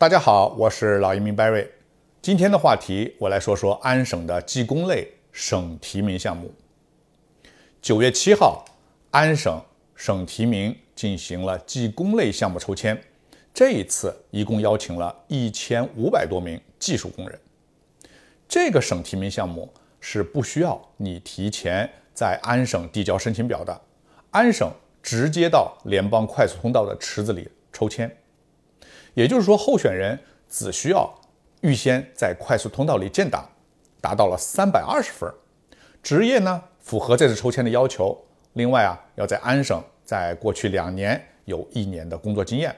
[0.00, 1.68] 大家好，我是老移民 Barry。
[2.22, 6.50] 今天的话题，我来说说安省的技工类省提名项目。
[7.82, 8.64] 九月七号，
[9.10, 9.62] 安省
[9.94, 12.98] 省提名进行了技工类项目抽签，
[13.52, 17.38] 这一次一共邀请了一千五百多名技术工人。
[18.48, 19.70] 这个省提名项目
[20.00, 23.78] 是不需要你提前在安省递交申请表的，
[24.30, 24.72] 安省
[25.02, 28.10] 直接到联邦快速通道的池子里抽签。
[29.14, 30.18] 也就是说，候选人
[30.48, 31.12] 只需要
[31.60, 33.48] 预先在快速通道里建档，
[34.00, 35.32] 达到了三百二十分，
[36.02, 38.16] 职业呢符合这次抽签的要求。
[38.54, 42.74] 另外啊，要在安省在过去两年有一年的工作经验，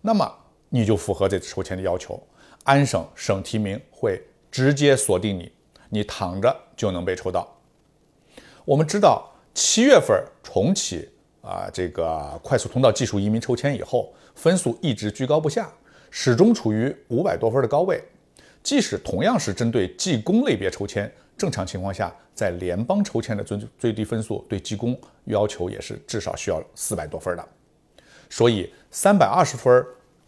[0.00, 0.30] 那么
[0.70, 2.20] 你就符合这次抽签的要求。
[2.64, 5.52] 安省省提名会直接锁定你，
[5.90, 7.46] 你躺着就能被抽到。
[8.64, 11.10] 我们知道，七月份重启
[11.42, 14.10] 啊这个快速通道技术移民抽签以后。
[14.34, 15.70] 分数一直居高不下，
[16.10, 18.02] 始终处于五百多分的高位。
[18.62, 27.46] 即使同样是针对技工类别抽签，正常情况下，在联邦抽签的最最低分数对技工要求也是至少需要四百多分的。
[28.30, 29.84] 所以三百二十分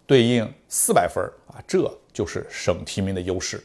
[0.07, 3.59] 对应四百分啊，这就是省提名的优势。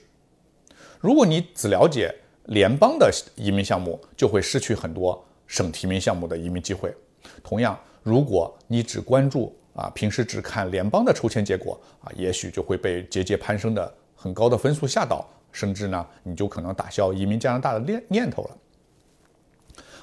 [1.02, 6.95] 如果你只了解联邦的移民项目，就会失去很多省提名项目的移民机会。
[7.44, 18.58] 同样，如果你只关注啊，平时只看联邦的抽签结果啊，也许就会被节节攀升的很高的分数吓倒，甚至呢，你就可能打消移民加拿大的念念头了。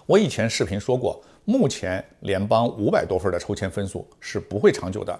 [0.06, 5.18] 我以前视频说过，目前联邦五百多分的抽签分数是不会长久的，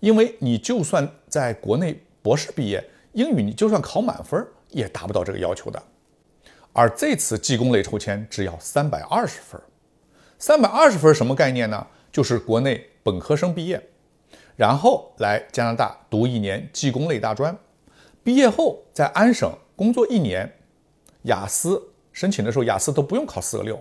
[0.00, 5.82] 因为你就算在国内博士毕业，英语你就算考满分也达不到这个要求的。
[6.72, 9.58] 而这次技工类抽签只要三百二十分，
[10.38, 11.86] 三百二十分什么概念呢？
[12.10, 12.90] 就是国内。
[13.06, 13.80] 本科生毕业，
[14.56, 17.56] 然后来加拿大读一年技工类大专，
[18.24, 20.58] 毕业后在安省工作一年，
[21.22, 21.80] 雅思
[22.12, 23.80] 申请的时候雅思都不用考四个六，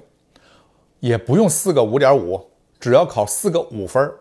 [0.99, 4.13] 也不用四个五点五，只要考四个五分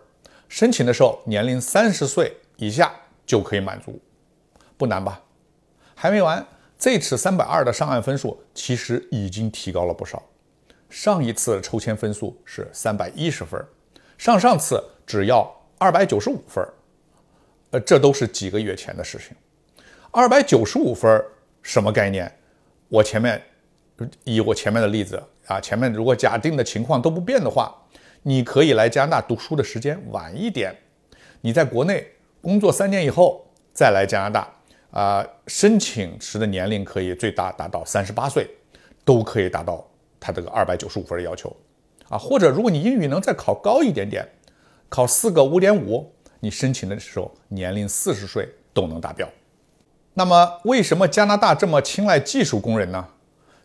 [0.49, 2.91] 申请的时候年龄三十岁以下
[3.27, 4.01] 就可以满足，
[4.79, 5.21] 不难吧？
[5.95, 6.43] 还没完，
[6.79, 10.23] 这次三百二的上岸分数其实已经提高了不少，
[10.95, 13.61] 上一次抽签分数是三百一十分，
[14.17, 14.81] 上上次。
[15.05, 16.67] 只要二百九十五分
[17.73, 19.37] 呃，这都是几个月前的事情。
[20.13, 21.23] 二百九十五分
[21.63, 22.33] 什么概念？
[22.89, 23.43] 我前面
[24.23, 27.77] 以我前面的例子啊，前面如果假定的情况都不变的话，
[28.23, 30.75] 你可以来加拿大读书的时间晚一点，
[31.41, 32.07] 你在国内
[32.41, 33.45] 工作三年以后
[33.75, 34.49] 再来加拿大
[34.93, 38.49] 啊，申请时的年龄可以最大达到三十八岁，
[39.05, 39.87] 都可以达到
[40.25, 41.55] 他这个二百九十五分的要求
[42.09, 42.17] 啊。
[42.17, 44.27] 或者如果你英语能再考高一点点。
[44.87, 46.09] 考四个五点五，
[46.39, 49.29] 你申请的时候年龄四十岁都能达标。
[50.13, 53.05] 那么，为什么加拿大这么青睐技术工人呢？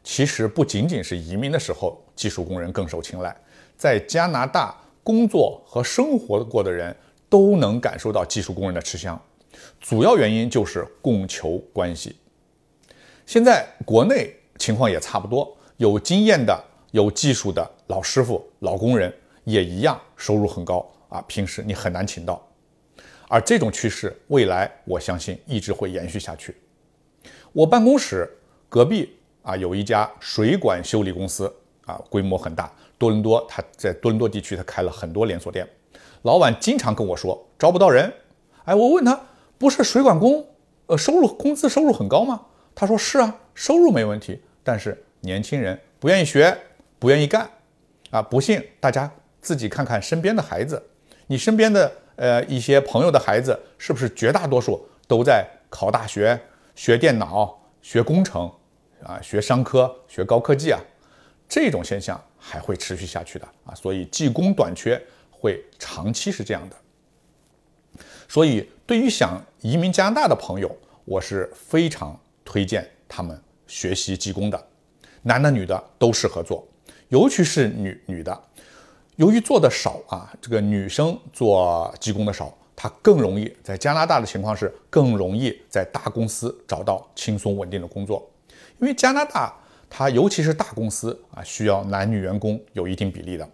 [0.03, 3.35] 其实不仅仅是移民的时候技术工人更受青睐，
[3.77, 6.95] 在加拿大工作和生活过的人
[7.29, 9.21] 都能感受到技术工人的吃香。
[9.79, 12.15] 主要原因就是供求关系。
[13.27, 19.13] 现在国内情况也差不多，有经验的、有技术的老师傅、老工人
[19.45, 20.85] 也一样，收入很高。
[21.07, 22.45] 啊，平时你很难请到，
[23.29, 26.53] 而这种趋势未来我相信一直会延续下去。
[27.53, 28.29] 我办公室
[28.67, 31.51] 隔壁啊有一家水管修理公司
[31.85, 35.65] 啊，规模很大，多伦多，他在多伦多地区他开了很多连锁店。
[36.23, 38.13] 老板经常跟我说招不到人，
[38.65, 39.17] 哎，我问他
[39.57, 40.45] 不是水管工，
[40.87, 42.41] 呃，收入工资收入很高吗？
[42.75, 46.57] 他说是啊，收入没问题，但是年轻人不愿意学，
[46.97, 47.49] 不愿意干，
[48.09, 50.81] 啊，不信大家自己看看身边的孩子。
[51.27, 56.39] 你身边的呃一些朋友的孩子，是不是绝大多数都在考大学、
[56.75, 58.51] 学电脑、学工程
[59.03, 60.79] 啊、学商科、学高科技啊？
[61.47, 65.01] 这种现象还会持续下去的啊，所以技工短缺
[65.31, 66.75] 会长期是这样的。
[68.27, 70.75] 所以对于想移民加拿大的朋友，
[71.05, 74.67] 我是非常推荐他们学习技工的，
[75.23, 76.65] 男的女的都适合做，
[77.09, 78.39] 尤其是女女的。
[79.17, 88.25] 由于做的少啊，这个女生做技工的少，她更容易在加拿大的情况是更容易在大公司找到轻松稳定的工作。
[88.79, 89.53] 因为加拿大
[89.89, 93.45] 它尤其是大公司啊，需要男女员工有一定比例的。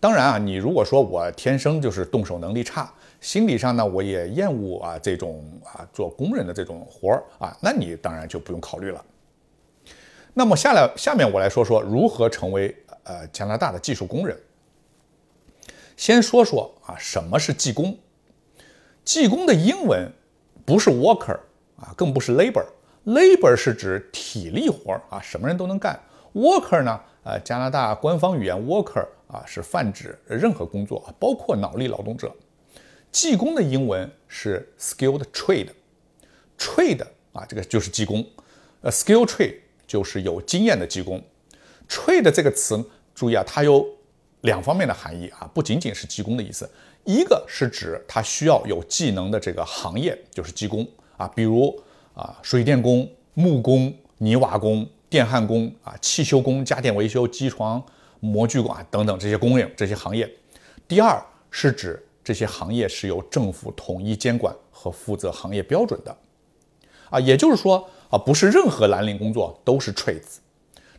[0.00, 9.04] 当然啊，你如果说我天生就是动手能力差，心理上呢我也厌恶啊这种啊做工人的这种活儿啊，那你当然就不用考虑了。
[10.34, 12.74] 那么下来下面我来说说如何成为
[13.04, 14.38] 呃加拿大的技术工人。
[15.96, 17.96] 先说说啊，什么是技工？
[19.04, 20.10] 技工的英文
[20.64, 21.38] 不是 worker
[21.76, 22.64] 啊，更不是 labor。
[23.04, 26.00] labor 是指体力活啊，什么人都能干。
[26.34, 32.34] worker 呢，呃，加拿大官方语言 worker 啊是泛指任何工作，包括脑力劳动者。
[33.10, 38.24] 技工的英文是 skilled trade，trade 啊，这个就是技工。
[38.80, 39.56] 呃，skilled trade
[39.92, 41.22] 就是有经验的技工。
[41.86, 42.82] trade 这个词，
[43.14, 43.86] 注意啊，它有
[44.40, 46.66] 两方面的含义啊，不仅仅是技工的意思。
[47.04, 51.78] 一个是指它需要有技能的这个行业，就是技工啊，比如
[52.14, 57.84] 啊，水电工、木工、泥瓦工、电焊工啊，汽修工、家电维修、机床、
[58.20, 60.26] 模具工啊等等这些工人这些行业。
[60.88, 66.16] 第二是指这些行业是由政府统一监管和负责行业标准的，
[67.10, 70.36] 啊，也就是说啊，不是任何蓝领工作都是 trades，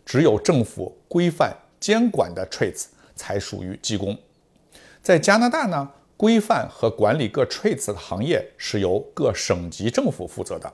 [0.04, 4.18] 只有政府规范监管的 trades 才属于技工。
[5.00, 5.88] 在加拿大呢，
[6.18, 10.74] 规范和管理各 trades 的行业是由各省级政府负责的。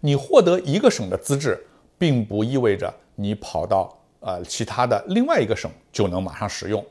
[0.00, 1.58] 你获得一个省的资质，
[1.96, 6.84] 并不意味着你跑到呃其他的另外一个省就能马上使用。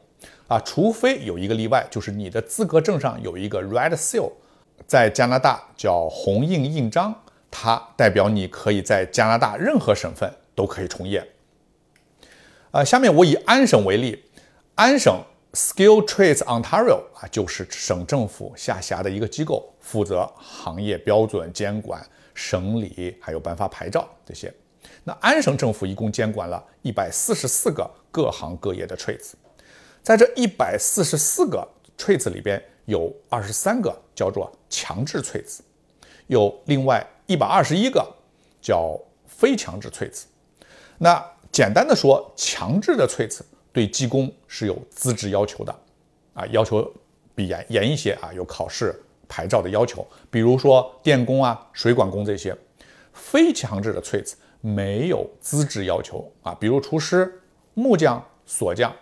[0.48, 4.32] 啊，除非有一个例外，就是你的资格证上有一个 red seal，
[4.88, 7.14] 在加拿大叫红印印章，
[7.50, 11.26] 它代表你可以在加拿大任何省份都可以从业。
[12.72, 14.24] 呃，下面我以安省为例，
[14.76, 15.24] 安省
[15.54, 22.06] Skill Trades Ontario 啊，就是省政府下辖的一个机构，负责行业标准监管、
[22.36, 24.54] 审理，还有颁发牌照这些。
[25.04, 29.32] 那安省政府一共监管了一百四十四个各行各业的 trades。
[30.04, 31.68] 在这一百四十四个
[31.98, 35.60] trades 里边，有二十三个叫做强制 trades，
[36.28, 38.06] 有另外一百二十一个
[38.62, 40.26] 叫非强制翠子。
[40.98, 45.76] 那简单的说，强制的翠子对技工是有资质要求的，
[46.34, 46.92] 啊，要求
[47.36, 50.06] 比严严一些啊，有考试牌照的要求。
[50.32, 52.56] 比如说电工啊、水管工这些。
[53.14, 57.42] 非强制的翠子没有资质要求啊，比如厨师、
[57.74, 58.94] 木匠、锁匠。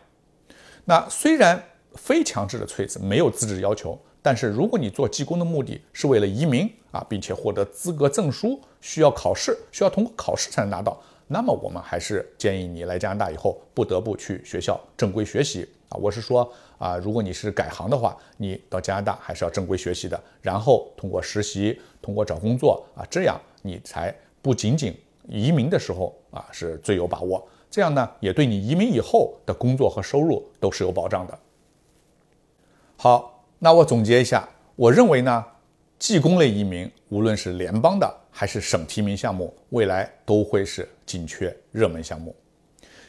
[0.86, 1.62] 那虽然
[1.96, 15.98] 非强制的翠子没有资质要求，但是如果你做技工的目的是为了移民啊，并且获得资格证书，需要考试，需要通过考试才能拿到，那么我们还是建议你来加拿大以后不得不去学校正规学习啊。
[16.02, 24.12] 我是说啊，如果你是改行的话，你到加拿大还是要正规学习的，然后通过实习，通过找工作啊，这样你才
[24.42, 27.48] 不仅仅移民的时候啊是最有把握。
[27.70, 31.40] 这样呢，也对你移民以后的工作和收入都是有保障的。
[32.98, 35.46] 好，那我总结一下，我认为呢，
[35.98, 42.36] 技工类移民，无论是联邦的还是省提名项目，未来都会是紧缺热门项目。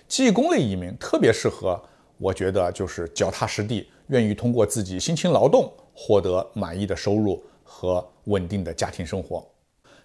[0.06, 1.82] 技工类移民特别适合，
[2.16, 9.46] 我觉得就是脚踏实地，愿意通过自己辛勤劳动获得满意的收入和稳定的家庭生活。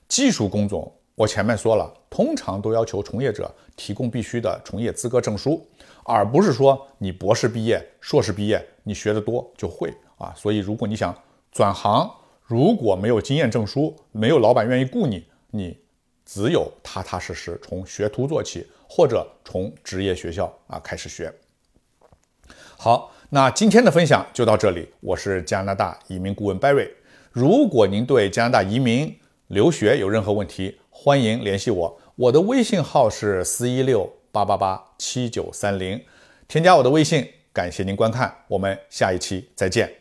[0.07, 0.91] 技术工种。
[1.13, 5.63] 我前面说了，通常都要求从业者提供必须的从业资格证书，
[6.03, 10.33] 而不是说你博士毕业、硕士毕业，你学得多就会啊。
[10.35, 11.13] 所以，如果你想
[11.51, 12.09] 转行，
[12.45, 15.77] 如果没有经验证书，没有老板愿意雇你，你
[16.25, 21.33] 只有踏踏实实从学徒做起，或者从职业学校啊开始学。
[22.77, 24.88] 好，那今天的分享就到这里。
[25.00, 26.89] 我是加拿大移民顾问 Barry。
[27.31, 36.04] 如果您对加拿大移民留学有任何问题，欢迎联系我，我的微信号是四一六八八八七九三零，
[36.47, 40.00] 添加我的微信，感谢您观看，我们下一期再见。